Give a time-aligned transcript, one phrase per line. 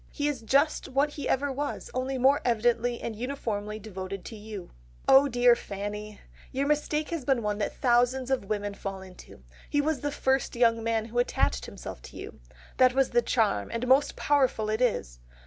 [0.09, 4.71] He is just what he ever was, only more evidently and uniformly devoted to you....
[5.07, 6.19] "Oh dear Fanny!
[6.51, 9.43] Your mistake has been one that thousands of women fall into.
[9.69, 12.39] He was the first young man who attached himself to you.
[12.77, 15.19] That was the charm, and most powerful it is....